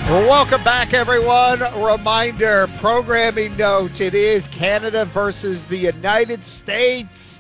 [0.09, 1.61] Welcome back, everyone.
[1.83, 7.38] Reminder programming note it is Canada versus the United States.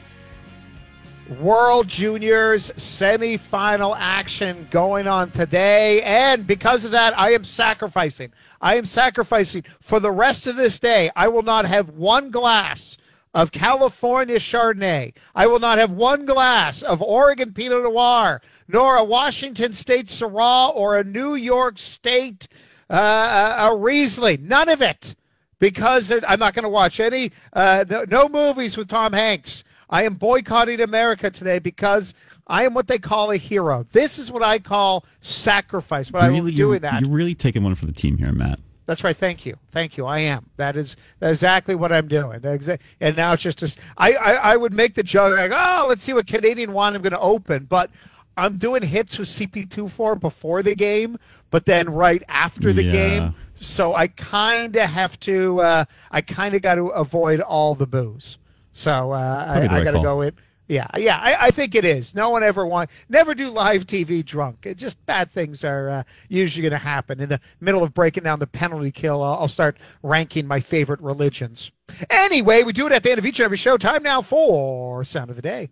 [1.28, 6.00] World Juniors semifinal action going on today.
[6.02, 8.32] And because of that, I am sacrificing.
[8.62, 11.10] I am sacrificing for the rest of this day.
[11.14, 12.96] I will not have one glass
[13.34, 15.12] of California Chardonnay.
[15.34, 20.74] I will not have one glass of Oregon Pinot Noir, nor a Washington State Syrah
[20.74, 22.48] or a New York State
[22.90, 24.48] uh, a Riesling.
[24.48, 25.14] None of it
[25.58, 29.64] because I'm not going to watch any uh, no, no movies with Tom Hanks.
[29.90, 32.14] I am boycotting America today because
[32.46, 33.86] I am what they call a hero.
[33.92, 36.10] This is what I call sacrifice.
[36.10, 37.00] But I'm really, doing that.
[37.00, 38.58] you're really taking one for the team here, Matt.
[38.86, 39.16] That's right.
[39.16, 39.56] Thank you.
[39.70, 40.06] Thank you.
[40.06, 40.46] I am.
[40.56, 42.40] That is that's exactly what I'm doing.
[42.40, 46.02] Exa- And now it's just, I, I, I would make the joke like, oh, let's
[46.02, 47.64] see what Canadian wine I'm going to open.
[47.66, 47.90] But
[48.38, 51.18] I'm doing hits with CP24 before the game,
[51.50, 52.92] but then right after the Yeah.
[52.92, 53.34] game.
[53.60, 57.86] So I kind of have to, uh, I kind of got to avoid all the
[57.86, 58.38] booze.
[58.78, 60.34] So uh, I, I got to go in.
[60.68, 62.14] Yeah, yeah, I, I think it is.
[62.14, 64.66] No one ever want never do live TV drunk.
[64.66, 67.18] It just bad things are uh, usually going to happen.
[67.18, 71.00] In the middle of breaking down the penalty kill, I'll, I'll start ranking my favorite
[71.00, 71.72] religions.
[72.08, 73.78] Anyway, we do it at the end of each and every show.
[73.78, 75.70] Time now for sound of the day.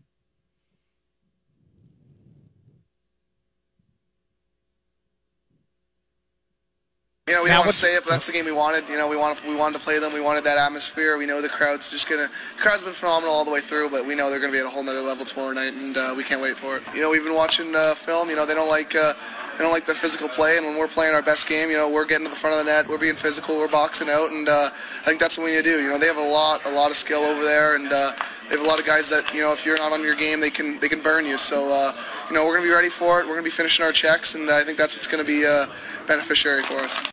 [7.29, 8.89] You know, we Now, don't want to say it, but that's the game we wanted.
[8.89, 10.13] You know, we wanted we wanted to play them.
[10.13, 11.19] We wanted that atmosphere.
[11.19, 12.29] We know the crowd's just gonna.
[12.57, 14.65] The crowd's been phenomenal all the way through, but we know they're gonna be at
[14.65, 16.85] a whole nother level tomorrow night, and uh, we can't wait for it.
[16.95, 18.31] You know, we've been watching uh, film.
[18.31, 19.13] You know, they don't like uh,
[19.59, 21.91] they don't like the physical play, and when we're playing our best game, you know,
[21.91, 24.49] we're getting to the front of the net, we're being physical, we're boxing out, and
[24.49, 25.83] uh, I think that's what we need to do.
[25.83, 28.13] You know, they have a lot a lot of skill over there, and uh,
[28.45, 30.39] they have a lot of guys that you know, if you're not on your game,
[30.39, 31.39] they can they can burn you.
[31.39, 31.93] So uh,
[32.29, 33.27] you know, we're gonna be ready for it.
[33.27, 35.67] We're gonna be finishing our checks, and I think that's what's gonna be uh,
[36.07, 37.11] beneficiary for us.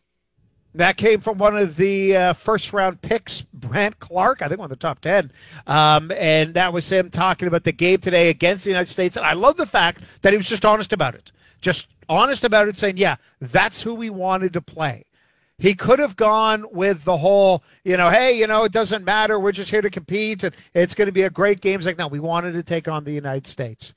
[0.75, 4.65] That came from one of the uh, first round picks, Brandt Clarke, I think one
[4.65, 5.31] of the top 10.
[5.67, 9.15] Um, and that was him talking about the game today against the United States.
[9.15, 11.31] And I love the fact that he was just honest about it.
[11.61, 15.05] Just honest about it, saying, yeah, that's who we wanted to play.
[15.59, 19.39] He could have gone with the whole, you know, hey, you know, it doesn't matter.
[19.39, 21.79] We're just here to compete and it's going to be a great game.
[21.79, 23.93] It's like, no, we wanted to take on the United States.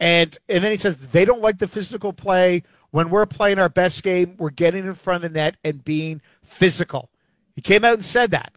[0.00, 2.62] And and then he says they don't like the physical play.
[2.94, 6.22] When we're playing our best game, we're getting in front of the net and being
[6.44, 7.10] physical.
[7.56, 8.52] He came out and said that.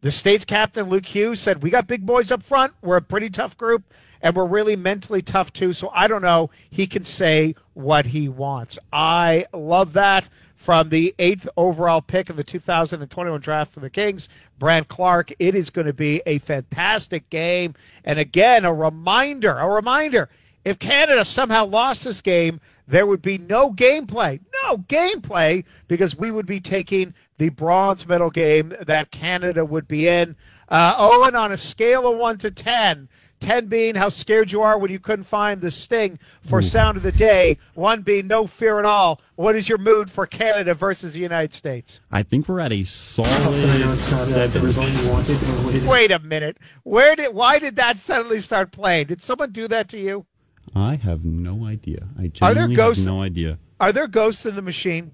[0.00, 2.72] The state's captain, Luke Hughes, said, We got big boys up front.
[2.80, 3.82] We're a pretty tough group,
[4.22, 5.74] and we're really mentally tough, too.
[5.74, 6.48] So I don't know.
[6.70, 8.78] He can say what he wants.
[8.90, 10.30] I love that.
[10.56, 15.34] From the eighth overall pick of the 2021 draft for the Kings, Brandt Clarke.
[15.38, 17.74] It is going to be a fantastic game.
[18.02, 20.30] And again, a reminder, a reminder
[20.64, 24.40] if Canada somehow lost this game, there would be no gameplay.
[24.64, 30.08] No gameplay because we would be taking the bronze medal game that Canada would be
[30.08, 30.34] in.
[30.68, 33.08] Uh, Owen, on a scale of 1 to 10,
[33.40, 37.02] 10 being how scared you are when you couldn't find the sting for sound of
[37.02, 41.14] the day, 1 being no fear at all, what is your mood for Canada versus
[41.14, 42.00] the United States?
[42.10, 43.30] I think we're at a solid.
[43.30, 45.42] I know it's not the result you wanted.
[45.42, 46.58] Or what did Wait a minute.
[46.82, 49.06] Where did why did that suddenly start playing?
[49.06, 50.26] Did someone do that to you?
[50.74, 52.08] I have no idea.
[52.18, 53.58] I Are there genuinely ghosts- have no idea.
[53.80, 55.12] Are there ghosts in the machine?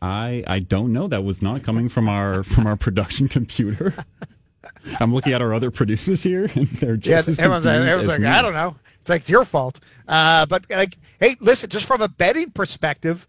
[0.00, 1.08] I I don't know.
[1.08, 3.94] That was not coming from our from our production computer.
[5.00, 8.02] I'm looking at our other producers here, and they're just Yeah, as everyone's confused everyone's
[8.02, 8.26] as like me.
[8.28, 8.76] I don't know.
[9.00, 9.80] It's like it's your fault.
[10.06, 13.26] Uh, but like, hey, listen, just from a betting perspective,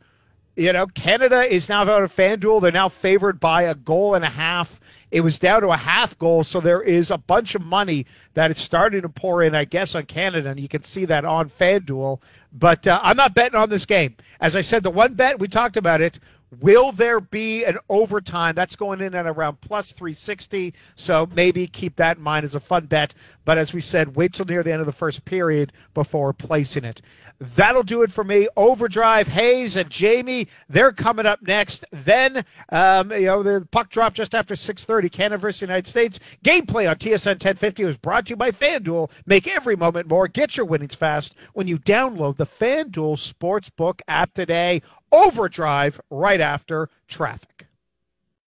[0.55, 2.61] you know, Canada is now out of FanDuel.
[2.61, 4.79] They're now favored by a goal and a half.
[5.11, 8.05] It was down to a half goal, so there is a bunch of money
[8.35, 11.25] that is starting to pour in, I guess, on Canada, and you can see that
[11.25, 12.19] on FanDuel.
[12.53, 14.15] But uh, I'm not betting on this game.
[14.39, 16.19] As I said, the one bet we talked about it.
[16.59, 18.55] Will there be an overtime?
[18.55, 20.73] That's going in at around plus 360.
[20.95, 23.13] So maybe keep that in mind as a fun bet.
[23.45, 26.85] But as we said, wait till near the end of the first period before placing
[26.85, 27.01] it.
[27.39, 28.49] That'll do it for me.
[28.57, 31.85] Overdrive, Hayes and Jamie, they're coming up next.
[31.91, 36.19] Then, um, you know, the puck drop just after 6.30, Canada versus United States.
[36.43, 39.09] Gameplay on TSN 1050 was brought to you by FanDuel.
[39.25, 40.27] Make every moment more.
[40.27, 44.81] Get your winnings fast when you download the FanDuel Sportsbook app today.
[45.11, 47.68] Overdrive right after traffic.